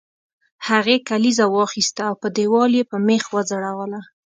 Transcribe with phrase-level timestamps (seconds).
[0.67, 3.99] هغې کلیزه واخیسته او په دیوال یې په میخ وځړوله